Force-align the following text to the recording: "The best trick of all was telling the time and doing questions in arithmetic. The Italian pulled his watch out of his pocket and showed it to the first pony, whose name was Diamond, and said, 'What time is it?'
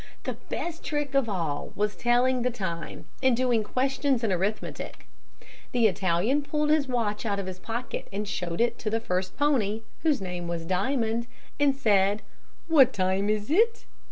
"The 0.23 0.33
best 0.33 0.83
trick 0.83 1.13
of 1.13 1.29
all 1.29 1.73
was 1.75 1.95
telling 1.95 2.41
the 2.41 2.49
time 2.49 3.05
and 3.21 3.37
doing 3.37 3.61
questions 3.63 4.23
in 4.23 4.31
arithmetic. 4.31 5.05
The 5.73 5.85
Italian 5.85 6.41
pulled 6.41 6.71
his 6.71 6.87
watch 6.87 7.23
out 7.23 7.37
of 7.37 7.45
his 7.45 7.59
pocket 7.59 8.07
and 8.11 8.27
showed 8.27 8.61
it 8.61 8.79
to 8.79 8.89
the 8.89 8.99
first 8.99 9.37
pony, 9.37 9.83
whose 10.01 10.19
name 10.19 10.47
was 10.47 10.65
Diamond, 10.65 11.27
and 11.59 11.75
said, 11.75 12.23
'What 12.67 12.93
time 12.93 13.29
is 13.29 13.51
it?' 13.51 13.85